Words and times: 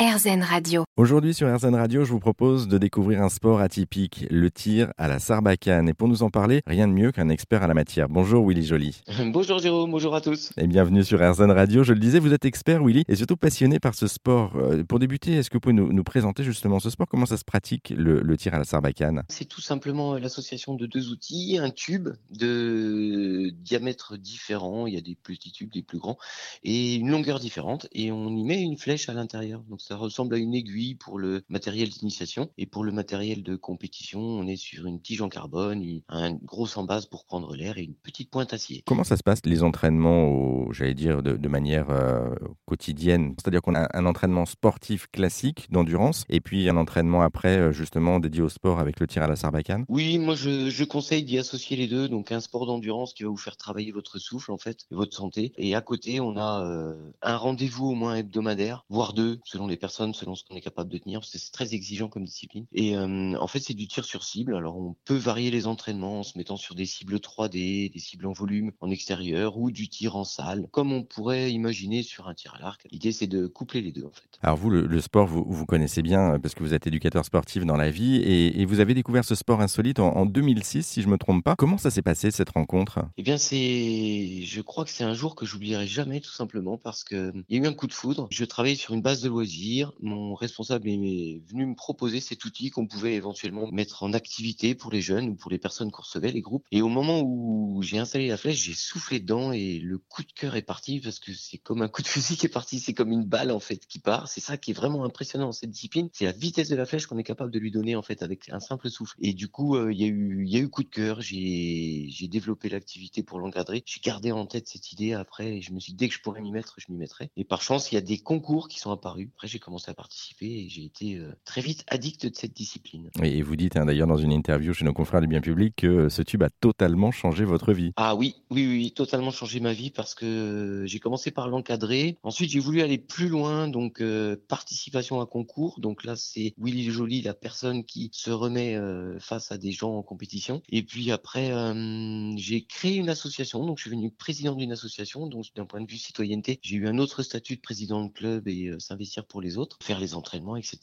RZN 0.00 0.42
Radio. 0.42 0.84
Aujourd'hui 0.96 1.34
sur 1.34 1.54
RZN 1.54 1.74
Radio, 1.74 2.04
je 2.06 2.10
vous 2.10 2.20
propose 2.20 2.68
de 2.68 2.78
découvrir 2.78 3.22
un 3.22 3.28
sport 3.28 3.60
atypique, 3.60 4.24
le 4.30 4.50
tir 4.50 4.90
à 4.96 5.08
la 5.08 5.18
sarbacane. 5.18 5.90
Et 5.90 5.92
pour 5.92 6.08
nous 6.08 6.22
en 6.22 6.30
parler, 6.30 6.62
rien 6.66 6.88
de 6.88 6.94
mieux 6.94 7.12
qu'un 7.12 7.28
expert 7.28 7.62
à 7.62 7.66
la 7.66 7.74
matière. 7.74 8.08
Bonjour 8.08 8.48
Willy 8.48 8.64
Joly. 8.64 9.02
Bonjour 9.26 9.58
Jérôme, 9.58 9.90
bonjour 9.90 10.14
à 10.14 10.22
tous. 10.22 10.52
Et 10.56 10.66
bienvenue 10.66 11.04
sur 11.04 11.18
RZN 11.20 11.50
Radio. 11.50 11.84
Je 11.84 11.92
le 11.92 11.98
disais, 11.98 12.18
vous 12.18 12.32
êtes 12.32 12.46
expert 12.46 12.82
Willy 12.82 13.04
et 13.08 13.14
surtout 13.14 13.36
passionné 13.36 13.78
par 13.78 13.94
ce 13.94 14.06
sport. 14.06 14.52
Euh, 14.56 14.82
Pour 14.84 15.00
débuter, 15.00 15.34
est-ce 15.34 15.50
que 15.50 15.56
vous 15.56 15.60
pouvez 15.60 15.74
nous, 15.74 15.92
nous 15.92 16.02
présenter 16.04 16.44
justement 16.44 16.80
ce 16.80 16.88
sport? 16.88 17.06
Comment 17.06 17.26
ça 17.26 17.36
se 17.36 17.44
pratique 17.44 17.92
le, 17.94 18.22
le 18.22 18.36
tir 18.38 18.54
à 18.54 18.58
la 18.58 18.64
sarbacane? 18.64 19.24
C'est 19.28 19.44
tout 19.44 19.60
simplement 19.60 20.14
l'association 20.14 20.76
de 20.76 20.86
deux 20.86 21.10
outils, 21.10 21.58
un 21.60 21.68
tube 21.68 22.08
de 22.30 23.50
diamètre 23.50 24.16
différent, 24.16 24.86
il 24.86 24.94
y 24.94 24.98
a 24.98 25.02
des 25.02 25.14
petits 25.22 25.52
tubes, 25.52 25.70
des 25.70 25.82
plus 25.82 25.98
grands, 25.98 26.16
et 26.64 26.94
une 26.94 27.10
longueur 27.10 27.38
différente, 27.38 27.86
et 27.92 28.10
on 28.12 28.30
y 28.34 28.44
met 28.44 28.62
une 28.62 28.78
flèche 28.78 29.10
à 29.10 29.12
l'intérieur. 29.12 29.62
Donc 29.68 29.82
ça 29.90 29.96
ressemble 29.96 30.36
à 30.36 30.38
une 30.38 30.54
aiguille 30.54 30.94
pour 30.94 31.18
le 31.18 31.42
matériel 31.48 31.88
d'initiation, 31.88 32.48
et 32.56 32.66
pour 32.66 32.84
le 32.84 32.92
matériel 32.92 33.42
de 33.42 33.56
compétition, 33.56 34.20
on 34.20 34.46
est 34.46 34.54
sur 34.54 34.86
une 34.86 35.00
tige 35.02 35.20
en 35.20 35.28
carbone, 35.28 35.82
une- 35.82 36.02
un 36.08 36.32
gros 36.34 36.78
en 36.78 36.84
base 36.84 37.06
pour 37.06 37.24
prendre 37.24 37.56
l'air 37.56 37.76
et 37.76 37.82
une 37.82 37.94
petite 37.94 38.30
pointe 38.30 38.52
acier. 38.52 38.84
Comment 38.86 39.02
ça 39.02 39.16
se 39.16 39.24
passe 39.24 39.40
les 39.44 39.64
entraînements, 39.64 40.70
j'allais 40.72 40.94
dire, 40.94 41.24
de, 41.24 41.32
de 41.32 41.48
manière 41.48 41.90
euh, 41.90 42.34
quotidienne? 42.66 43.34
C'est-à-dire 43.40 43.62
qu'on 43.62 43.74
a 43.74 43.88
un 43.92 44.06
entraînement 44.06 44.46
sportif 44.46 45.08
classique 45.08 45.66
d'endurance 45.72 46.24
et 46.28 46.40
puis 46.40 46.68
un 46.68 46.76
entraînement 46.76 47.22
après, 47.22 47.58
euh, 47.58 47.72
justement, 47.72 48.20
dédié 48.20 48.42
au 48.42 48.48
sport 48.48 48.78
avec 48.78 49.00
le 49.00 49.08
tir 49.08 49.24
à 49.24 49.26
la 49.26 49.34
sarbacane? 49.34 49.84
Oui, 49.88 50.18
moi 50.18 50.36
je, 50.36 50.70
je 50.70 50.84
conseille 50.84 51.24
d'y 51.24 51.38
associer 51.38 51.76
les 51.76 51.88
deux. 51.88 52.08
Donc 52.08 52.30
un 52.30 52.40
sport 52.40 52.66
d'endurance 52.66 53.12
qui 53.12 53.24
va 53.24 53.30
vous 53.30 53.36
faire 53.36 53.56
travailler 53.56 53.90
votre 53.90 54.18
souffle 54.18 54.52
en 54.52 54.58
fait, 54.58 54.86
et 54.92 54.94
votre 54.94 55.16
santé. 55.16 55.52
Et 55.56 55.74
à 55.74 55.80
côté, 55.80 56.20
on 56.20 56.36
a 56.36 56.64
euh, 56.64 56.94
un 57.22 57.36
rendez-vous 57.36 57.86
au 57.86 57.94
moins 57.94 58.14
hebdomadaire, 58.14 58.84
voire 58.88 59.14
deux, 59.14 59.40
selon 59.44 59.66
les 59.66 59.79
personnes, 59.80 60.14
selon 60.14 60.34
ce 60.34 60.44
qu'on 60.44 60.54
est 60.54 60.60
capable 60.60 60.90
de 60.90 60.98
tenir, 60.98 61.20
parce 61.20 61.32
que 61.32 61.38
c'est 61.38 61.52
très 61.52 61.74
exigeant 61.74 62.08
comme 62.08 62.24
discipline. 62.24 62.66
Et 62.72 62.96
euh, 62.96 63.34
en 63.38 63.46
fait, 63.46 63.60
c'est 63.60 63.74
du 63.74 63.88
tir 63.88 64.04
sur 64.04 64.22
cible. 64.22 64.54
Alors 64.54 64.76
on 64.76 64.94
peut 65.04 65.16
varier 65.16 65.50
les 65.50 65.66
entraînements 65.66 66.20
en 66.20 66.22
se 66.22 66.38
mettant 66.38 66.56
sur 66.56 66.74
des 66.74 66.86
cibles 66.86 67.16
3D, 67.16 67.92
des 67.92 67.98
cibles 67.98 68.26
en 68.26 68.32
volume 68.32 68.72
en 68.80 68.90
extérieur 68.90 69.58
ou 69.58 69.70
du 69.70 69.88
tir 69.88 70.16
en 70.16 70.24
salle, 70.24 70.68
comme 70.70 70.92
on 70.92 71.02
pourrait 71.02 71.50
imaginer 71.52 72.02
sur 72.02 72.28
un 72.28 72.34
tir 72.34 72.54
à 72.54 72.60
l'arc. 72.60 72.86
L'idée 72.90 73.12
c'est 73.12 73.26
de 73.26 73.46
coupler 73.46 73.80
les 73.80 73.92
deux 73.92 74.04
en 74.04 74.12
fait. 74.12 74.38
Alors 74.42 74.56
vous, 74.56 74.70
le, 74.70 74.86
le 74.86 75.00
sport, 75.00 75.26
vous, 75.26 75.44
vous 75.46 75.66
connaissez 75.66 76.02
bien 76.02 76.34
euh, 76.34 76.38
parce 76.38 76.54
que 76.54 76.62
vous 76.62 76.74
êtes 76.74 76.86
éducateur 76.86 77.24
sportif 77.24 77.64
dans 77.64 77.76
la 77.76 77.90
vie 77.90 78.16
et, 78.16 78.60
et 78.60 78.64
vous 78.64 78.80
avez 78.80 78.94
découvert 78.94 79.24
ce 79.24 79.34
sport 79.34 79.60
insolite 79.60 79.98
en, 79.98 80.16
en 80.16 80.26
2006, 80.26 80.86
si 80.86 81.02
je 81.02 81.08
me 81.08 81.18
trompe 81.18 81.44
pas. 81.44 81.54
Comment 81.56 81.78
ça 81.78 81.90
s'est 81.90 82.02
passé 82.02 82.30
cette 82.30 82.50
rencontre? 82.50 83.00
Eh 83.16 83.22
bien, 83.22 83.38
c'est, 83.38 84.42
je 84.42 84.60
crois 84.60 84.84
que 84.84 84.90
c'est 84.90 85.04
un 85.04 85.14
jour 85.14 85.34
que 85.34 85.46
j'oublierai 85.46 85.86
jamais, 85.86 86.20
tout 86.20 86.30
simplement, 86.30 86.78
parce 86.78 87.04
que 87.04 87.32
il 87.48 87.56
y 87.56 87.60
a 87.60 87.64
eu 87.64 87.66
un 87.66 87.72
coup 87.72 87.86
de 87.86 87.92
foudre. 87.92 88.28
Je 88.30 88.44
travaillais 88.44 88.76
sur 88.76 88.94
une 88.94 89.02
base 89.02 89.22
de 89.22 89.28
loisirs. 89.28 89.59
Mon 90.00 90.34
responsable 90.34 90.88
est 90.88 91.42
venu 91.46 91.66
me 91.66 91.74
proposer 91.74 92.20
cet 92.20 92.44
outil 92.44 92.70
qu'on 92.70 92.86
pouvait 92.86 93.14
éventuellement 93.14 93.70
mettre 93.70 94.02
en 94.02 94.12
activité 94.12 94.74
pour 94.74 94.90
les 94.90 95.00
jeunes 95.00 95.28
ou 95.28 95.34
pour 95.34 95.50
les 95.50 95.58
personnes 95.58 95.90
qu'on 95.90 96.02
recevait, 96.02 96.32
les 96.32 96.40
groupes. 96.40 96.66
Et 96.70 96.82
au 96.82 96.88
moment 96.88 97.20
où 97.22 97.80
j'ai 97.82 97.98
installé 97.98 98.28
la 98.28 98.36
flèche, 98.36 98.64
j'ai 98.64 98.74
soufflé 98.74 99.20
dedans 99.20 99.52
et 99.52 99.78
le 99.78 99.98
coup 99.98 100.22
de 100.22 100.32
cœur 100.32 100.56
est 100.56 100.62
parti 100.62 101.00
parce 101.00 101.18
que 101.18 101.32
c'est 101.32 101.58
comme 101.58 101.82
un 101.82 101.88
coup 101.88 102.02
de 102.02 102.08
fusil 102.08 102.36
qui 102.36 102.46
est 102.46 102.50
parti. 102.50 102.78
C'est 102.78 102.94
comme 102.94 103.12
une 103.12 103.24
balle, 103.24 103.50
en 103.50 103.60
fait, 103.60 103.86
qui 103.86 103.98
part. 103.98 104.28
C'est 104.28 104.40
ça 104.40 104.56
qui 104.56 104.70
est 104.70 104.74
vraiment 104.74 105.04
impressionnant 105.04 105.46
dans 105.46 105.52
cette 105.52 105.70
discipline. 105.70 106.08
C'est 106.12 106.24
la 106.24 106.32
vitesse 106.32 106.68
de 106.68 106.76
la 106.76 106.86
flèche 106.86 107.06
qu'on 107.06 107.18
est 107.18 107.24
capable 107.24 107.50
de 107.50 107.58
lui 107.58 107.70
donner, 107.70 107.96
en 107.96 108.02
fait, 108.02 108.22
avec 108.22 108.48
un 108.50 108.60
simple 108.60 108.90
souffle. 108.90 109.16
Et 109.20 109.34
du 109.34 109.48
coup, 109.48 109.76
euh, 109.76 109.92
il 109.92 110.00
y 110.00 110.04
a 110.04 110.60
eu, 110.60 110.68
coup 110.68 110.82
de 110.82 110.88
cœur. 110.88 111.20
J'ai, 111.20 112.06
j'ai 112.08 112.28
développé 112.28 112.68
l'activité 112.68 113.22
pour 113.22 113.38
l'encadrer. 113.38 113.82
J'ai 113.86 114.00
gardé 114.00 114.32
en 114.32 114.46
tête 114.46 114.68
cette 114.68 114.92
idée 114.92 115.12
après 115.14 115.60
je 115.60 115.72
me 115.72 115.80
suis 115.80 115.92
dit, 115.92 115.96
dès 115.96 116.08
que 116.08 116.14
je 116.14 116.20
pourrais 116.20 116.40
m'y 116.40 116.52
mettre, 116.52 116.74
je 116.78 116.86
m'y 116.90 116.98
mettrais. 116.98 117.30
Et 117.36 117.44
par 117.44 117.62
chance, 117.62 117.90
il 117.90 117.94
y 117.94 117.98
a 117.98 118.02
des 118.02 118.18
concours 118.18 118.68
qui 118.68 118.78
sont 118.78 118.90
apparus. 118.90 119.28
J'ai 119.50 119.58
commencé 119.58 119.90
à 119.90 119.94
participer 119.94 120.46
et 120.46 120.68
j'ai 120.68 120.84
été 120.84 121.16
euh, 121.16 121.32
très 121.44 121.60
vite 121.60 121.84
addict 121.88 122.26
de 122.26 122.34
cette 122.34 122.54
discipline. 122.54 123.10
Et 123.22 123.40
et 123.40 123.42
vous 123.42 123.56
dites 123.56 123.78
hein, 123.78 123.86
d'ailleurs 123.86 124.06
dans 124.06 124.18
une 124.18 124.32
interview 124.32 124.74
chez 124.74 124.84
nos 124.84 124.92
confrères 124.92 125.22
du 125.22 125.26
bien 125.26 125.40
public 125.40 125.74
que 125.74 125.86
euh, 125.86 126.08
ce 126.10 126.20
tube 126.20 126.42
a 126.42 126.50
totalement 126.50 127.10
changé 127.10 127.46
votre 127.46 127.72
vie. 127.72 127.92
Ah 127.96 128.14
oui, 128.14 128.34
oui, 128.50 128.66
oui, 128.66 128.92
totalement 128.92 129.30
changé 129.30 129.60
ma 129.60 129.72
vie 129.72 129.88
parce 129.88 130.14
que 130.14 130.84
j'ai 130.86 130.98
commencé 130.98 131.30
par 131.30 131.48
l'encadrer. 131.48 132.18
Ensuite, 132.22 132.50
j'ai 132.50 132.58
voulu 132.58 132.82
aller 132.82 132.98
plus 132.98 133.28
loin, 133.28 133.66
donc 133.66 134.02
euh, 134.02 134.36
participation 134.48 135.22
à 135.22 135.26
concours. 135.26 135.80
Donc 135.80 136.04
là, 136.04 136.16
c'est 136.16 136.52
Willy 136.58 136.90
Joly, 136.90 137.22
la 137.22 137.32
personne 137.32 137.82
qui 137.82 138.10
se 138.12 138.30
remet 138.30 138.76
euh, 138.76 139.18
face 139.20 139.52
à 139.52 139.56
des 139.56 139.72
gens 139.72 139.96
en 139.96 140.02
compétition. 140.02 140.60
Et 140.68 140.82
puis 140.82 141.10
après, 141.10 141.52
euh, 141.52 142.34
j'ai 142.36 142.64
créé 142.66 142.96
une 142.96 143.08
association. 143.08 143.64
Donc 143.64 143.78
je 143.78 143.84
suis 143.84 143.90
devenu 143.90 144.10
président 144.10 144.54
d'une 144.54 144.72
association. 144.72 145.28
Donc 145.28 145.46
d'un 145.56 145.64
point 145.64 145.80
de 145.80 145.90
vue 145.90 145.96
citoyenneté, 145.96 146.58
j'ai 146.62 146.76
eu 146.76 146.86
un 146.86 146.98
autre 146.98 147.22
statut 147.22 147.56
de 147.56 147.62
président 147.62 148.04
de 148.04 148.12
club 148.12 148.48
et 148.48 148.66
euh, 148.66 148.78
s'investir 148.78 149.24
pour 149.24 149.39
les 149.40 149.58
autres, 149.58 149.78
faire 149.82 150.00
les 150.00 150.14
entraînements, 150.14 150.56
etc. 150.56 150.78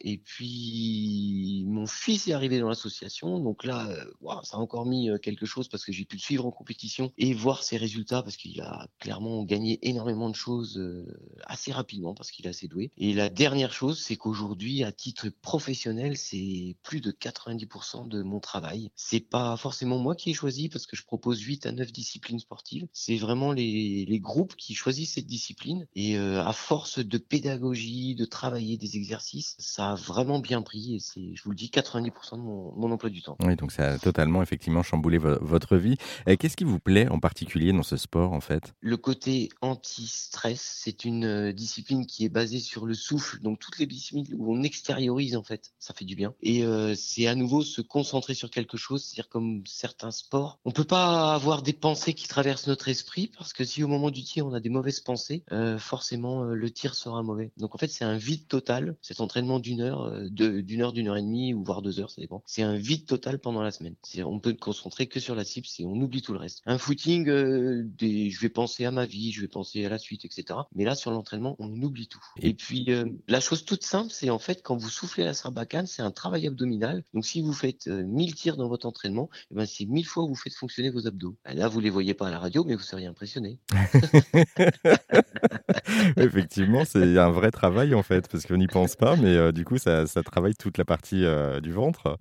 Et 0.00 0.18
puis 0.18 1.64
mon 1.66 1.86
fils 1.86 2.28
est 2.28 2.32
arrivé 2.32 2.58
dans 2.58 2.68
l'association. 2.68 3.38
Donc 3.40 3.64
là, 3.64 3.88
euh, 3.88 4.04
waouh, 4.20 4.42
ça 4.44 4.56
a 4.56 4.60
encore 4.60 4.86
mis 4.86 5.10
euh, 5.10 5.18
quelque 5.18 5.46
chose 5.46 5.68
parce 5.68 5.84
que 5.84 5.92
j'ai 5.92 6.04
pu 6.04 6.16
le 6.16 6.20
suivre 6.20 6.46
en 6.46 6.50
compétition 6.50 7.12
et 7.18 7.34
voir 7.34 7.62
ses 7.62 7.76
résultats 7.76 8.22
parce 8.22 8.36
qu'il 8.36 8.60
a 8.60 8.88
clairement 8.98 9.44
gagné 9.44 9.78
énormément 9.82 10.30
de 10.30 10.34
choses 10.34 10.78
euh, 10.78 11.06
assez 11.44 11.72
rapidement 11.72 12.14
parce 12.14 12.30
qu'il 12.30 12.46
est 12.46 12.50
assez 12.50 12.68
doué. 12.68 12.90
Et 12.96 13.12
la 13.14 13.28
dernière 13.28 13.72
chose, 13.72 13.98
c'est 14.00 14.16
qu'aujourd'hui, 14.16 14.84
à 14.84 14.92
titre 14.92 15.28
professionnel, 15.42 16.16
c'est 16.16 16.76
plus 16.82 17.00
de 17.00 17.10
90% 17.10 18.08
de 18.08 18.22
mon 18.22 18.40
travail. 18.40 18.90
C'est 18.96 19.20
pas 19.20 19.56
forcément 19.56 19.98
moi 19.98 20.14
qui 20.14 20.30
ai 20.30 20.34
choisi 20.34 20.68
parce 20.68 20.86
que 20.86 20.96
je 20.96 21.04
propose 21.04 21.40
8 21.40 21.66
à 21.66 21.72
9 21.72 21.92
disciplines 21.92 22.38
sportives. 22.38 22.86
C'est 22.92 23.16
vraiment 23.16 23.52
les, 23.52 24.04
les 24.06 24.20
groupes 24.20 24.56
qui 24.56 24.74
choisissent 24.74 25.14
cette 25.14 25.26
discipline. 25.26 25.86
Et 25.94 26.16
euh, 26.16 26.44
à 26.44 26.52
force 26.52 26.98
de 26.98 27.18
pédagogie, 27.18 27.95
de 28.14 28.24
travailler 28.24 28.76
des 28.76 28.96
exercices, 28.96 29.54
ça 29.58 29.92
a 29.92 29.94
vraiment 29.94 30.38
bien 30.38 30.62
pris. 30.62 30.96
Et 30.96 30.98
c'est, 31.00 31.34
je 31.34 31.42
vous 31.44 31.50
le 31.50 31.56
dis, 31.56 31.70
90% 31.72 32.36
de 32.36 32.42
mon, 32.42 32.72
mon 32.76 32.90
emploi 32.92 33.10
du 33.10 33.22
temps. 33.22 33.36
Oui, 33.42 33.56
donc 33.56 33.72
ça 33.72 33.92
a 33.92 33.98
totalement 33.98 34.42
effectivement 34.42 34.82
chamboulé 34.82 35.18
vo- 35.18 35.38
votre 35.40 35.76
vie. 35.76 35.96
Qu'est-ce 36.38 36.56
qui 36.56 36.64
vous 36.64 36.78
plaît 36.78 37.08
en 37.08 37.18
particulier 37.20 37.72
dans 37.72 37.82
ce 37.82 37.96
sport 37.96 38.32
en 38.32 38.40
fait? 38.40 38.74
Le 38.80 38.96
côté 38.96 39.48
anti-stress, 39.60 40.60
c'est 40.84 41.04
une 41.04 41.24
euh, 41.24 41.52
discipline 41.52 42.06
qui 42.06 42.24
est 42.24 42.28
basée 42.28 42.58
sur 42.60 42.86
le 42.86 42.94
souffle. 42.94 43.40
Donc 43.40 43.58
toutes 43.58 43.78
les 43.78 43.86
disciplines 43.86 44.26
où 44.36 44.52
on 44.54 44.62
extériorise 44.62 45.36
en 45.36 45.42
fait, 45.42 45.72
ça 45.78 45.94
fait 45.94 46.04
du 46.04 46.16
bien. 46.16 46.34
Et 46.42 46.64
euh, 46.64 46.94
c'est 46.96 47.26
à 47.26 47.34
nouveau 47.34 47.62
se 47.62 47.80
concentrer 47.80 48.34
sur 48.34 48.50
quelque 48.50 48.76
chose, 48.76 49.04
c'est-à-dire 49.04 49.28
comme 49.28 49.62
certains 49.66 50.10
sports, 50.10 50.58
on 50.64 50.70
peut 50.70 50.84
pas 50.84 51.34
avoir 51.34 51.62
des 51.62 51.72
pensées 51.72 52.14
qui 52.14 52.28
traversent 52.28 52.66
notre 52.66 52.88
esprit 52.88 53.30
parce 53.38 53.52
que 53.52 53.64
si 53.64 53.82
au 53.82 53.88
moment 53.88 54.10
du 54.10 54.22
tir 54.22 54.46
on 54.46 54.52
a 54.54 54.60
des 54.60 54.68
mauvaises 54.68 55.00
pensées, 55.00 55.44
euh, 55.52 55.78
forcément 55.78 56.44
euh, 56.44 56.54
le 56.54 56.70
tir 56.70 56.94
sera 56.94 57.22
mauvais. 57.22 57.52
Donc 57.56 57.74
en 57.74 57.78
fait 57.78 57.85
c'est 57.90 58.04
un 58.04 58.16
vide 58.16 58.46
total. 58.48 58.96
Cet 59.02 59.20
entraînement 59.20 59.58
d'une 59.58 59.80
heure, 59.80 60.02
euh, 60.04 60.28
d'une 60.30 60.82
heure, 60.82 60.92
d'une 60.92 61.08
heure 61.08 61.16
et 61.16 61.22
demie 61.22 61.54
ou 61.54 61.64
voire 61.64 61.82
deux 61.82 62.00
heures, 62.00 62.10
ça 62.10 62.20
dépend. 62.20 62.42
C'est 62.46 62.62
un 62.62 62.76
vide 62.76 63.06
total 63.06 63.38
pendant 63.38 63.62
la 63.62 63.70
semaine. 63.70 63.94
On 64.24 64.38
peut 64.40 64.50
se 64.52 64.56
concentrer 64.56 65.06
que 65.06 65.20
sur 65.20 65.34
la 65.34 65.44
cible, 65.44 65.66
c'est 65.68 65.84
on 65.84 65.94
oublie 66.00 66.22
tout 66.22 66.32
le 66.32 66.38
reste. 66.38 66.62
Un 66.66 66.78
footing, 66.78 67.28
euh, 67.28 67.82
des, 67.84 68.30
je 68.30 68.40
vais 68.40 68.48
penser 68.48 68.84
à 68.84 68.90
ma 68.90 69.06
vie, 69.06 69.32
je 69.32 69.40
vais 69.40 69.48
penser 69.48 69.84
à 69.84 69.88
la 69.88 69.98
suite, 69.98 70.24
etc. 70.24 70.58
Mais 70.74 70.84
là, 70.84 70.94
sur 70.94 71.10
l'entraînement, 71.10 71.56
on 71.58 71.70
oublie 71.82 72.08
tout. 72.08 72.22
Et- 72.40 72.48
Et 72.48 72.54
puis, 72.54 72.86
euh, 72.88 73.04
la 73.28 73.40
chose 73.40 73.64
toute 73.64 73.84
simple, 73.84 74.10
c'est 74.10 74.30
en 74.30 74.38
fait, 74.38 74.62
quand 74.62 74.76
vous 74.76 74.88
soufflez 74.88 75.24
la 75.24 75.34
sarbacane, 75.34 75.86
c'est 75.86 76.02
un 76.02 76.10
travail 76.10 76.46
abdominal. 76.46 77.02
Donc, 77.14 77.26
si 77.26 77.40
vous 77.42 77.52
faites 77.52 77.86
euh, 77.88 78.02
1000 78.04 78.34
tirs 78.34 78.56
dans 78.56 78.68
votre 78.68 78.86
entraînement, 78.86 79.28
eh 79.50 79.54
ben, 79.54 79.66
c'est 79.66 79.84
1000 79.84 80.06
fois 80.06 80.24
où 80.24 80.28
vous 80.28 80.34
faites 80.34 80.54
fonctionner 80.54 80.90
vos 80.90 81.06
abdos. 81.06 81.36
Ben 81.44 81.54
Là, 81.56 81.68
vous 81.68 81.80
les 81.80 81.90
voyez 81.90 82.14
pas 82.14 82.28
à 82.28 82.30
la 82.30 82.38
radio, 82.38 82.64
mais 82.64 82.74
vous 82.74 82.82
seriez 82.82 83.06
impressionné. 83.06 83.58
Effectivement, 86.16 86.84
c'est 86.84 87.18
un 87.18 87.30
vrai 87.30 87.50
travail 87.50 87.75
en 87.94 88.02
fait, 88.02 88.28
parce 88.28 88.46
qu'on 88.46 88.56
n'y 88.56 88.66
pense 88.66 88.96
pas, 88.96 89.16
mais 89.16 89.34
euh, 89.36 89.52
du 89.52 89.64
coup, 89.64 89.78
ça, 89.78 90.06
ça 90.06 90.22
travaille 90.22 90.54
toute 90.54 90.78
la 90.78 90.84
partie 90.84 91.24
euh, 91.24 91.60
du 91.60 91.72
ventre. 91.72 92.18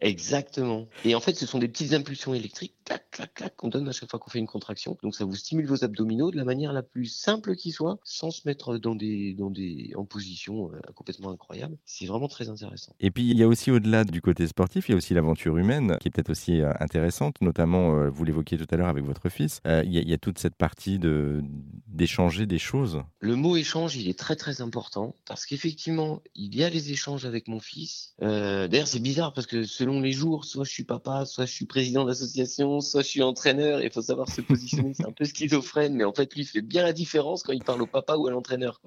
Exactement. 0.00 0.86
Et 1.04 1.14
en 1.14 1.20
fait, 1.20 1.34
ce 1.34 1.46
sont 1.46 1.58
des 1.58 1.68
petites 1.68 1.92
impulsions 1.92 2.34
électriques, 2.34 2.74
clac, 2.90 3.10
clac, 3.10 3.34
clac, 3.34 3.56
qu'on 3.56 3.68
donne 3.68 3.88
à 3.88 3.92
chaque 3.92 4.10
fois 4.10 4.18
qu'on 4.18 4.30
fait 4.30 4.38
une 4.38 4.46
contraction. 4.46 4.98
Donc, 5.02 5.14
ça 5.14 5.24
vous 5.24 5.36
stimule 5.36 5.66
vos 5.66 5.84
abdominaux 5.84 6.30
de 6.30 6.36
la 6.36 6.44
manière 6.44 6.72
la 6.72 6.82
plus 6.82 7.06
simple 7.06 7.54
qui 7.54 7.70
soit, 7.70 7.98
sans 8.02 8.30
se 8.30 8.42
mettre 8.46 8.78
dans 8.78 8.94
des, 8.94 9.34
dans 9.34 9.50
des, 9.50 9.92
en 9.96 10.04
position 10.04 10.72
euh, 10.72 10.80
complètement 10.94 11.30
incroyable. 11.30 11.76
C'est 11.84 12.06
vraiment 12.06 12.28
très 12.28 12.48
intéressant. 12.48 12.94
Et 12.98 13.10
puis, 13.10 13.30
il 13.30 13.38
y 13.38 13.42
a 13.42 13.48
aussi, 13.48 13.70
au-delà 13.70 14.04
du 14.04 14.20
côté 14.20 14.46
sportif, 14.46 14.88
il 14.88 14.92
y 14.92 14.94
a 14.94 14.96
aussi 14.96 15.14
l'aventure 15.14 15.56
humaine, 15.56 15.96
qui 16.00 16.08
est 16.08 16.10
peut-être 16.10 16.30
aussi 16.30 16.60
euh, 16.60 16.72
intéressante, 16.80 17.40
notamment, 17.40 17.94
euh, 17.94 18.10
vous 18.10 18.24
l'évoquiez 18.24 18.58
tout 18.58 18.66
à 18.70 18.76
l'heure 18.76 18.88
avec 18.88 19.04
votre 19.04 19.28
fils, 19.28 19.60
il, 19.64 19.92
y 19.92 19.98
a, 19.98 20.00
il 20.00 20.08
y 20.08 20.12
a 20.12 20.18
toute 20.18 20.38
cette 20.38 20.56
partie 20.56 20.98
de, 20.98 21.42
d'échanger 21.86 22.46
des 22.46 22.58
choses. 22.58 23.02
Le 23.20 23.36
mot 23.36 23.56
échange, 23.56 23.96
il 23.96 24.08
est 24.08 24.18
très 24.18 24.36
très 24.36 24.60
important 24.60 25.14
parce 25.26 25.46
qu'effectivement, 25.46 26.22
il 26.34 26.54
y 26.56 26.64
a 26.64 26.70
les 26.70 26.90
échanges 26.92 27.24
avec 27.24 27.48
mon 27.48 27.60
fils. 27.60 28.14
D'ailleurs, 28.20 28.86
c'est 28.86 29.00
bizarre 29.00 29.32
parce 29.32 29.46
que 29.46 29.64
selon 29.64 30.00
les 30.00 30.12
jours, 30.12 30.44
soit 30.44 30.64
je 30.64 30.70
suis 30.70 30.84
papa, 30.84 31.24
soit 31.26 31.46
je 31.46 31.52
suis 31.52 31.66
président 31.66 32.04
d'association, 32.04 32.79
soit 32.80 33.02
je 33.02 33.08
suis 33.08 33.22
entraîneur, 33.22 33.82
il 33.82 33.90
faut 33.90 34.02
savoir 34.02 34.28
se 34.30 34.40
positionner, 34.40 34.94
c'est 34.94 35.06
un 35.06 35.12
peu 35.12 35.24
schizophrène, 35.24 35.94
mais 35.94 36.04
en 36.04 36.12
fait, 36.12 36.34
lui, 36.34 36.42
il 36.42 36.46
fait 36.46 36.62
bien 36.62 36.82
la 36.82 36.92
différence 36.92 37.42
quand 37.42 37.52
il 37.52 37.64
parle 37.64 37.82
au 37.82 37.86
papa 37.86 38.16
ou 38.16 38.26
à 38.26 38.30
l'entraîneur. 38.30 38.80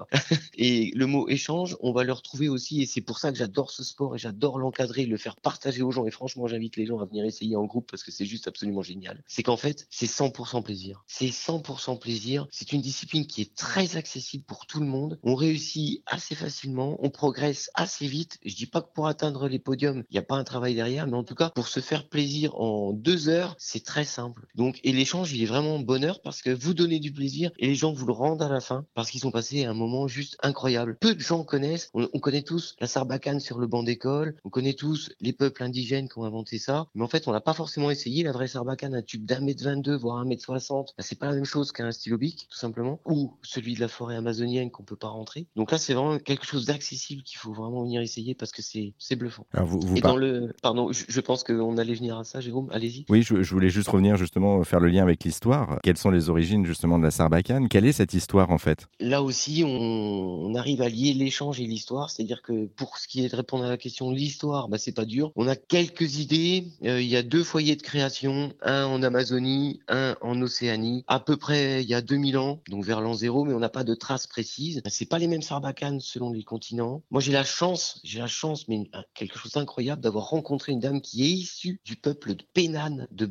Et 0.56 0.92
le 0.96 1.06
mot 1.06 1.28
échange, 1.30 1.78
on 1.80 1.92
va 1.92 2.04
le 2.04 2.14
retrouver 2.14 2.50
aussi, 2.50 2.82
et 2.82 2.86
c'est 2.86 3.02
pour 3.02 3.20
ça 3.20 3.32
que 3.32 3.38
j'adore 3.38 3.72
ce 3.72 3.84
sport 3.84 4.16
et 4.16 4.18
j'adore 4.18 4.60
l'encadrer, 4.60 5.06
le 5.06 5.18
faire 5.18 5.36
partager 5.36 5.82
aux 5.82 5.92
gens. 5.92 6.06
Et 6.06 6.12
franchement, 6.12 6.48
j'invite 6.48 6.78
les 6.78 6.86
gens 6.86 7.00
à 7.00 7.06
venir 7.06 7.26
essayer 7.26 7.56
en 7.56 7.66
groupe 7.66 7.90
parce 7.90 8.04
que 8.04 8.12
c'est 8.12 8.26
juste 8.26 8.48
absolument 8.48 8.82
génial. 8.82 9.24
C'est 9.28 9.44
qu'en 9.44 9.58
fait, 9.58 9.88
c'est 9.90 10.06
100% 10.06 10.64
plaisir. 10.64 11.04
C'est 11.08 11.28
100% 11.28 12.00
plaisir. 12.00 12.48
C'est 12.52 12.72
une 12.72 12.82
discipline 12.82 13.28
qui 13.28 13.42
est 13.42 13.56
très 13.56 13.98
accessible 13.98 14.44
pour 14.44 14.66
tout 14.66 14.80
le 14.80 14.86
monde. 14.86 15.20
On 15.24 15.36
réussit 15.36 16.02
assez 16.06 16.36
facilement, 16.36 16.98
on 17.00 17.10
progresse 17.10 17.70
assez 17.74 18.08
vite. 18.08 18.40
Je 18.46 18.56
dis 18.56 18.66
pas 18.66 18.82
que 18.82 18.92
pour 18.94 19.08
atteindre 19.08 19.48
les 19.48 19.60
podiums, 19.60 20.04
il 20.10 20.14
n'y 20.14 20.20
a 20.20 20.24
pas 20.24 20.36
un 20.36 20.44
travail 20.44 20.76
derrière, 20.76 21.08
mais 21.08 21.18
en 21.18 21.24
tout 21.24 21.36
cas, 21.36 21.50
pour 21.50 21.68
se 21.68 21.80
faire 21.80 22.08
plaisir 22.08 22.56
en 22.56 22.94
deux 22.94 23.30
heures, 23.30 23.56
c'est 23.58 23.83
très 23.84 24.06
simple. 24.06 24.46
Donc, 24.56 24.80
et 24.84 24.92
l'échange, 24.92 25.34
il 25.34 25.44
est 25.44 25.48
vraiment 25.48 25.80
bonheur 25.80 26.22
parce 26.22 26.42
que 26.42 26.50
vous 26.50 26.74
donnez 26.74 27.00
du 27.00 27.12
plaisir 27.12 27.52
et 27.58 27.68
les 27.68 27.76
gens 27.76 27.94
vous 27.94 28.06
le 28.06 28.14
rendent 28.14 28.42
à 28.42 28.50
la 28.50 28.60
fin 28.60 28.86
parce 28.94 29.12
qu'ils 29.12 29.26
ont 29.28 29.32
passé 29.32 29.66
un 29.66 29.74
moment 29.74 30.08
juste 30.08 30.38
incroyable. 30.42 30.98
Peu 31.00 31.16
de 31.16 31.20
gens 31.20 31.44
connaissent, 31.44 31.90
on, 31.94 32.08
connaît 32.20 32.42
tous 32.42 32.76
la 32.80 32.88
sarbacane 32.88 33.40
sur 33.40 33.60
le 33.60 33.68
banc 33.68 33.84
d'école, 33.84 34.36
on 34.44 34.50
connaît 34.50 34.74
tous 34.74 35.12
les 35.20 35.34
peuples 35.34 35.64
indigènes 35.64 36.10
qui 36.10 36.18
ont 36.18 36.24
inventé 36.24 36.58
ça, 36.58 36.88
mais 36.96 37.04
en 37.04 37.08
fait, 37.08 37.28
on 37.28 37.32
n'a 37.32 37.42
pas 37.42 37.54
forcément 37.54 37.92
essayé 37.92 38.24
la 38.24 38.32
vraie 38.32 38.48
sarbacane, 38.48 38.96
un 38.96 39.02
tube 39.02 39.26
d'un 39.26 39.42
mètre 39.42 39.64
22, 39.64 39.96
voire 39.96 40.18
un 40.18 40.26
mètre 40.26 40.44
60. 40.44 40.94
Ben, 40.98 41.04
c'est 41.04 41.18
pas 41.20 41.28
la 41.28 41.34
même 41.34 41.46
chose 41.46 41.72
qu'un 41.72 41.92
stylo 41.92 42.18
bic, 42.18 42.48
tout 42.50 42.58
simplement, 42.58 43.00
ou 43.06 43.34
celui 43.42 43.76
de 43.76 43.80
la 43.80 43.88
forêt 43.88 44.16
amazonienne 44.16 44.72
qu'on 44.72 44.84
peut 44.84 44.96
pas 44.96 45.10
rentrer. 45.10 45.48
Donc 45.56 45.72
là, 45.72 45.78
c'est 45.78 45.94
vraiment 45.94 46.18
quelque 46.20 46.46
chose 46.46 46.66
d'accessible 46.66 47.24
qu'il 47.24 47.38
faut 47.38 47.54
vraiment 47.54 47.84
venir 47.84 48.02
essayer 48.02 48.36
parce 48.36 48.52
que 48.52 48.62
c'est 48.62 48.94
c'est 48.98 49.16
bluffant. 49.16 49.46
vous, 49.54 49.80
vous 49.80 49.98
et 49.98 50.02
dans 50.02 50.16
le, 50.16 50.54
pardon, 50.62 50.92
je, 50.92 51.22
pense 51.22 51.44
qu'on 51.44 51.78
allait 51.78 51.94
venir 51.94 52.18
à 52.18 52.24
ça, 52.24 52.40
Jérôme. 52.40 52.70
Allez-y. 52.72 53.06
Oui, 53.10 53.22
je, 53.22 53.42
je, 53.42 53.54
voulais 53.54 53.70
juste 53.74 53.90
revenir 53.90 54.16
justement 54.16 54.64
faire 54.64 54.80
le 54.80 54.88
lien 54.88 55.04
avec 55.04 55.24
l'histoire. 55.24 55.80
Quelles 55.84 55.98
sont 55.98 56.12
les 56.12 56.30
origines 56.30 56.66
justement 56.66 56.98
de 56.98 57.04
la 57.04 57.12
sarbacane? 57.12 57.68
Quelle 57.68 57.86
est 57.86 57.92
cette 57.94 58.14
histoire 58.14 58.52
en 58.52 58.58
fait? 58.58 58.88
Là 59.00 59.22
aussi, 59.22 59.64
on, 59.66 60.54
arrive 60.56 60.84
à 60.84 60.90
lier 60.90 61.14
l'échange 61.14 61.60
et 61.60 61.66
l'histoire, 61.66 62.12
c'est-à-dire 62.12 62.44
que 62.44 62.68
pour 62.68 63.00
ce 63.00 63.08
qui 63.08 63.26
est 63.26 63.30
de 63.30 63.36
répondre 63.36 63.64
à 63.64 63.70
la 63.70 63.78
question 63.78 64.12
l'histoire, 64.12 64.70
bah, 64.70 64.78
c'est 64.78 64.92
pas 64.92 65.06
dur. 65.06 65.32
On 65.36 65.48
a 65.48 65.56
quelques 65.56 66.20
idées. 66.20 66.68
Euh, 66.86 67.02
il 67.02 67.08
y 67.08 67.18
a 67.18 67.24
deux 67.24 67.44
foyers 67.44 67.76
de 67.76 67.82
création, 67.82 68.54
un 68.62 68.86
en 68.86 69.02
Amazonie, 69.02 69.80
un 69.88 70.16
en 70.22 70.40
Océanie, 70.42 71.04
à 71.08 71.20
peu 71.20 71.38
près 71.38 71.82
il 71.82 71.90
y 71.90 71.96
a 71.96 72.02
2000 72.02 72.38
ans, 72.38 72.60
donc 72.70 72.86
vers 72.86 73.02
l'an 73.02 73.16
zéro, 73.16 73.46
mais 73.46 73.54
on 73.54 73.60
n'a 73.60 73.70
pas 73.70 73.84
de 73.84 73.96
traces 73.96 74.28
précises. 74.28 74.82
C'est 74.88 75.10
pas 75.10 75.18
les 75.18 75.28
mêmes 75.28 75.42
sarbacanes 75.42 76.00
selon 76.00 76.32
les 76.32 76.44
continents. 76.44 77.02
Moi, 77.10 77.20
j'ai 77.20 77.32
la 77.32 77.44
chance, 77.44 78.00
j'ai 78.04 78.20
la 78.20 78.28
chance, 78.28 78.68
mais 78.68 78.90
quelque 79.16 79.40
chose 79.40 79.54
d'incroyable 79.54 80.02
d'avoir 80.02 80.30
rencontré 80.30 80.72
une 80.72 80.80
dame 80.80 81.02
qui 81.02 81.24
est 81.24 81.30
issue 81.30 81.82
du 81.84 81.96
peuple 81.96 82.36
de 82.36 82.44
Pénan, 82.54 83.08
de 83.12 83.26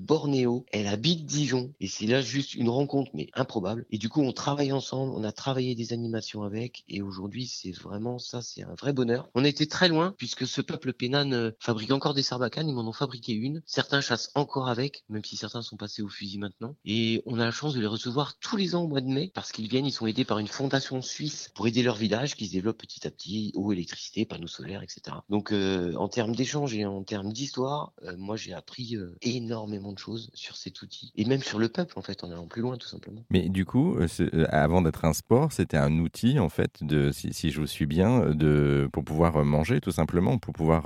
Elle 0.71 0.87
habite 0.87 1.25
Dijon, 1.25 1.73
et 1.81 1.89
c'est 1.89 2.07
là 2.07 2.21
juste 2.21 2.55
une 2.55 2.69
rencontre, 2.69 3.11
mais 3.15 3.29
improbable. 3.35 3.87
Et 3.91 3.99
du 3.99 4.09
coup, 4.09 4.23
on 4.23 4.33
travaille 4.33 4.73
ensemble, 4.73 5.13
on 5.17 5.25
a 5.25 5.33
travaillé 5.33 5.75
des 5.75 5.93
animations 5.93 6.45
avec, 6.45 6.85
et 6.89 7.03
aujourd'hui, 7.03 7.47
c'est 7.47 7.73
vraiment 7.73 8.19
ça, 8.19 8.41
c'est 8.41 8.63
un 8.63 8.75
vrai 8.75 8.93
bonheur. 8.93 9.29
On 9.35 9.45
été 9.45 9.67
très 9.67 9.89
loin, 9.89 10.15
puisque 10.17 10.47
ce 10.47 10.61
peuple 10.61 10.93
Pénan 10.93 11.33
euh, 11.33 11.51
fabrique 11.59 11.91
encore 11.91 12.15
des 12.15 12.23
sarbacanes, 12.23 12.69
ils 12.69 12.75
m'en 12.75 12.87
ont 12.87 12.93
fabriqué 12.93 13.33
une. 13.33 13.63
Certains 13.67 14.01
chassent 14.01 14.31
encore 14.35 14.69
avec, 14.69 15.03
même 15.09 15.25
si 15.25 15.37
certains 15.37 15.63
sont 15.63 15.77
passés 15.77 16.03
au 16.03 16.09
fusil 16.09 16.39
maintenant. 16.39 16.77
Et 16.85 17.23
on 17.27 17.41
a 17.41 17.45
la 17.45 17.51
chance 17.51 17.75
de 17.75 17.81
les 17.81 17.87
recevoir 17.87 18.39
tous 18.39 18.57
les 18.57 18.77
ans 18.77 18.85
au 18.85 18.89
mois 18.89 19.01
de 19.01 19.09
mai, 19.09 19.33
parce 19.35 19.51
qu'ils 19.51 19.69
viennent, 19.69 19.87
ils 19.87 19.93
sont 19.93 20.07
aidés 20.07 20.25
par 20.25 20.39
une 20.39 20.47
fondation 20.47 21.03
suisse 21.03 21.51
pour 21.55 21.67
aider 21.67 21.83
leur 21.83 21.97
village 21.97 22.37
qui 22.37 22.47
se 22.47 22.53
développe 22.53 22.79
petit 22.79 23.07
à 23.07 23.11
petit, 23.11 23.51
eau, 23.57 23.73
électricité, 23.73 24.25
panneaux 24.25 24.47
solaires, 24.47 24.83
etc. 24.83 25.17
Donc, 25.29 25.51
euh, 25.51 25.95
en 25.97 26.09
termes 26.09 26.37
d'échange 26.37 26.75
et 26.75 26.87
en 26.87 27.03
termes 27.03 27.33
d'histoire, 27.33 27.93
euh, 28.05 28.17
moi, 28.17 28.37
j'ai 28.37 28.53
appris 28.53 28.97
énormément 29.23 29.93
de 29.93 29.99
choses 29.99 30.12
sur 30.35 30.56
cet 30.56 30.82
outil, 30.82 31.12
et 31.17 31.25
même 31.25 31.43
sur 31.43 31.59
le 31.59 31.69
peuple, 31.69 31.99
en 31.99 32.03
fait, 32.03 32.25
en 32.25 32.31
allant 32.31 32.47
plus 32.47 32.62
loin, 32.62 32.76
tout 32.76 32.88
simplement. 32.88 33.25
Mais 33.31 33.49
du 33.49 33.64
coup, 33.64 33.97
avant 34.49 34.82
d'être 34.82 35.05
un 35.05 35.12
sport, 35.12 35.53
c'était 35.53 35.76
un 35.76 35.99
outil, 35.99 36.38
en 36.38 36.49
fait, 36.49 36.82
de, 36.82 37.11
si, 37.12 37.32
si 37.32 37.50
je 37.50 37.61
vous 37.61 37.67
suis 37.67 37.87
bien, 37.87 38.31
de, 38.31 38.88
pour 38.93 39.05
pouvoir 39.05 39.44
manger, 39.44 39.81
tout 39.81 39.93
simplement, 39.93 40.38
pour 40.38 40.53
pouvoir 40.53 40.85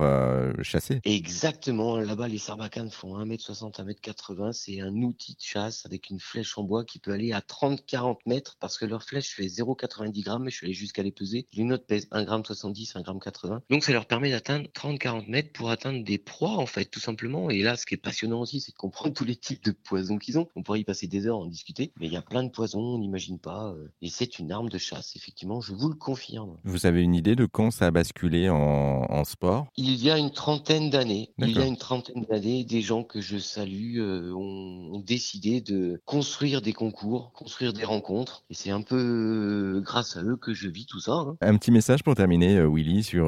chasser. 0.63 1.01
Exactement. 1.05 1.99
Là-bas, 1.99 2.29
les 2.29 2.39
sarbacanes 2.39 2.91
font 2.91 3.19
1m60, 3.19 3.81
1m80. 3.81 4.53
C'est 4.53 4.81
un 4.81 4.95
outil 5.03 5.35
de 5.35 5.41
chasse 5.41 5.87
avec 5.87 6.11
une 6.11 6.21
flèche 6.21 6.57
en 6.59 6.63
bois 6.63 6.85
qui 6.85 6.99
peut 6.99 7.13
aller 7.13 7.33
à 7.33 7.41
30-40 7.41 8.19
mètres 8.27 8.57
parce 8.61 8.79
que 8.79 8.85
leur 8.85 9.03
flèche 9.03 9.35
fait 9.35 9.47
0,90 9.47 10.23
grammes. 10.23 10.49
Je 10.49 10.57
suis 10.57 10.67
allé 10.67 10.75
jusqu'à 10.75 11.03
les 11.03 11.13
peser. 11.13 11.47
Les 11.53 11.65
notes 11.65 11.87
pèsent 11.87 12.09
1,70 12.11 12.75
g, 12.75 12.93
1,80 12.95 13.49
g. 13.49 13.65
Donc, 13.71 13.85
ça 13.85 13.93
leur 13.93 14.07
permet 14.07 14.31
d'atteindre 14.31 14.69
30-40 14.75 15.31
mètres 15.31 15.53
pour 15.53 15.71
atteindre 15.71 16.05
des 16.05 16.19
proies, 16.19 16.57
en 16.57 16.67
fait, 16.67 16.87
tout 16.87 17.01
simplement. 17.01 17.51
Et 17.51 17.63
là, 17.63 17.77
ce 17.77 17.87
qui 17.87 17.95
est 17.95 17.99
passionnant 17.99 18.41
aussi, 18.41 18.61
c'est 18.61 18.73
de 18.73 18.77
comprendre 18.77 19.15
tous 19.17 19.25
les 19.25 19.37
types 19.37 19.65
de 19.65 19.73
poisons 19.73 20.19
qu'ils 20.19 20.39
ont. 20.39 20.49
On 20.55 20.63
pourrait 20.63 20.81
y 20.81 20.85
passer 20.85 21.07
des 21.07 21.27
heures 21.27 21.39
en 21.39 21.47
discuter, 21.47 21.93
mais 21.99 22.07
il 22.07 22.13
y 22.13 22.17
a 22.17 22.23
plein 22.23 22.45
de 22.45 22.51
poisons, 22.51 22.81
on 22.81 22.99
n'imagine 22.99 23.39
pas. 23.39 23.73
Euh, 23.73 23.89
et 24.03 24.09
c'est 24.09 24.39
une 24.39 24.53
arme 24.53 24.69
de 24.69 24.79
chasse, 24.79 25.17
effectivement, 25.17 25.61
je 25.61 25.75
vous 25.75 25.89
le 25.89 25.95
confirme. 25.95 26.59
Vous 26.65 26.87
avez 26.87 27.03
une 27.03 27.15
idée 27.15 27.35
de 27.35 27.47
quand 27.47 27.71
ça 27.71 27.87
a 27.87 27.91
basculé 27.91 28.49
en, 28.49 29.07
en 29.09 29.25
sport? 29.25 29.67
Il 29.77 29.97
y 30.03 30.11
a 30.11 30.19
une 30.19 30.31
trentaine 30.31 30.91
d'années. 30.91 31.31
Il 31.39 31.51
y 31.51 31.59
a 31.59 31.67
une 31.67 31.77
trentaine 31.77 32.25
d'années, 32.29 32.65
des 32.65 32.83
gens 32.83 33.03
que 33.03 33.21
je 33.21 33.39
salue 33.39 33.99
euh, 33.99 34.33
ont, 34.35 35.01
décidé 35.01 35.61
de 35.61 36.01
construire 36.05 36.63
des 36.63 36.73
concours, 36.73 37.33
construire 37.33 37.73
des 37.73 37.85
rencontres. 37.85 38.45
Et 38.51 38.55
c'est 38.55 38.71
un 38.71 38.83
peu 38.83 38.97
euh, 38.97 39.81
grâce 39.81 40.17
à 40.17 40.23
eux 40.23 40.37
que 40.37 40.53
je 40.53 40.69
vis 40.69 40.87
tout 40.87 41.01
ça. 41.01 41.13
Hein. 41.13 41.37
Un 41.41 41.57
petit 41.57 41.71
message 41.71 42.03
pour 42.03 42.15
terminer, 42.15 42.57
euh, 42.57 42.69
Willy, 42.69 43.03
sur 43.03 43.27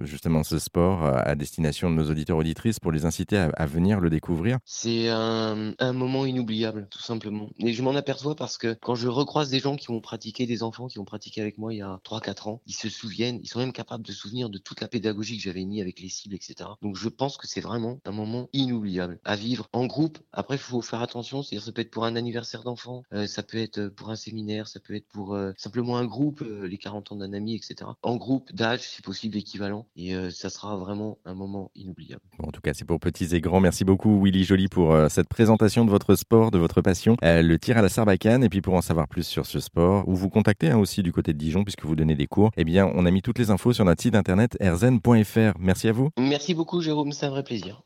justement 0.00 0.42
ce 0.42 0.58
sport 0.58 1.04
à 1.04 1.34
destination 1.34 1.90
de 1.90 1.94
nos 1.94 2.10
auditeurs 2.10 2.36
auditrices 2.36 2.80
pour 2.80 2.92
les 2.92 3.04
inciter 3.04 3.36
à, 3.36 3.66
venir 3.66 4.00
le 4.00 4.10
découvrir. 4.10 4.58
C'est 4.64 5.08
un, 5.20 5.92
moment 5.92 6.24
inoubliable, 6.24 6.86
tout 6.90 7.02
simplement. 7.02 7.50
Et 7.58 7.72
je 7.72 7.82
m'en 7.82 7.94
aperçois 7.94 8.34
parce 8.34 8.58
que 8.58 8.74
quand 8.80 8.94
je 8.94 9.08
recroise 9.08 9.50
des 9.50 9.60
gens 9.60 9.76
qui 9.76 9.90
ont 9.90 10.00
pratiqué, 10.00 10.46
des 10.46 10.62
enfants 10.62 10.88
qui 10.88 10.98
ont 10.98 11.04
pratiqué 11.04 11.40
avec 11.40 11.58
moi 11.58 11.74
il 11.74 11.78
y 11.78 11.82
a 11.82 12.00
3-4 12.04 12.48
ans, 12.48 12.62
ils 12.66 12.74
se 12.74 12.88
souviennent, 12.88 13.40
ils 13.42 13.48
sont 13.48 13.58
même 13.58 13.72
capables 13.72 14.04
de 14.04 14.12
se 14.12 14.18
souvenir 14.18 14.50
de 14.50 14.58
toute 14.58 14.80
la 14.80 14.88
pédagogie 14.88 15.36
que 15.36 15.42
j'avais 15.42 15.64
mis 15.64 15.80
avec 15.80 16.00
les 16.00 16.08
cibles, 16.08 16.34
etc. 16.34 16.70
Donc 16.82 16.96
je 16.96 17.08
pense 17.08 17.36
que 17.36 17.46
c'est 17.46 17.60
vraiment 17.60 17.98
un 18.04 18.12
moment 18.12 18.48
inoubliable 18.52 19.18
à 19.24 19.36
vivre 19.36 19.68
en 19.72 19.86
groupe. 19.86 20.18
Après, 20.32 20.56
il 20.56 20.60
faut 20.60 20.82
faire 20.82 21.02
attention, 21.02 21.42
c'est-à-dire 21.42 21.64
ça 21.64 21.72
peut 21.72 21.82
être 21.82 21.90
pour 21.90 22.04
un 22.04 22.16
anniversaire 22.16 22.62
d'enfant, 22.62 23.02
euh, 23.12 23.26
ça 23.26 23.42
peut 23.42 23.58
être 23.58 23.88
pour 23.88 24.10
un 24.10 24.16
séminaire, 24.16 24.68
ça 24.68 24.80
peut 24.80 24.94
être 24.94 25.08
pour 25.08 25.34
euh, 25.34 25.52
simplement 25.56 25.96
un 25.96 26.04
groupe, 26.04 26.42
euh, 26.42 26.66
les 26.66 26.78
40 26.78 27.12
ans 27.12 27.16
d'un 27.16 27.32
ami, 27.32 27.54
etc. 27.54 27.90
En 28.02 28.16
groupe, 28.16 28.52
d'âge, 28.52 28.80
si 28.80 29.02
possible, 29.02 29.36
équivalent. 29.36 29.86
Et 29.96 30.14
ça 30.30 30.50
sera 30.50 30.76
vraiment 30.76 31.18
un 31.24 31.34
moment 31.34 31.70
inoubliable. 31.74 32.22
en 32.38 32.50
tout 32.50 32.60
cas, 32.60 32.74
c'est 32.74 32.84
pour 32.84 33.00
petits 33.00 33.34
et 33.34 33.40
grands. 33.40 33.60
Merci 33.60 33.84
beaucoup, 33.84 34.22
Willy 34.22 34.44
Joly, 34.44 34.68
pour 34.68 35.09
cette 35.10 35.28
présentation 35.28 35.84
de 35.84 35.90
votre 35.90 36.14
sport, 36.14 36.50
de 36.50 36.58
votre 36.58 36.80
passion, 36.80 37.16
le 37.22 37.56
tir 37.58 37.76
à 37.76 37.82
la 37.82 37.90
sarbacane. 37.90 38.42
Et 38.42 38.48
puis 38.48 38.62
pour 38.62 38.74
en 38.74 38.80
savoir 38.80 39.08
plus 39.08 39.24
sur 39.24 39.44
ce 39.44 39.60
sport, 39.60 40.08
ou 40.08 40.14
vous 40.14 40.30
contactez 40.30 40.70
hein, 40.70 40.78
aussi 40.78 41.02
du 41.02 41.12
côté 41.12 41.34
de 41.34 41.38
Dijon, 41.38 41.64
puisque 41.64 41.84
vous 41.84 41.96
donnez 41.96 42.14
des 42.14 42.26
cours, 42.26 42.50
eh 42.56 42.64
bien, 42.64 42.90
on 42.94 43.04
a 43.04 43.10
mis 43.10 43.20
toutes 43.22 43.38
les 43.38 43.50
infos 43.50 43.72
sur 43.72 43.84
notre 43.84 44.02
site 44.02 44.14
internet 44.14 44.56
erzen.fr. 44.60 45.58
Merci 45.58 45.88
à 45.88 45.92
vous. 45.92 46.08
Merci 46.18 46.54
beaucoup, 46.54 46.80
Jérôme, 46.80 47.12
c'est 47.12 47.26
un 47.26 47.30
vrai 47.30 47.42
plaisir. 47.42 47.78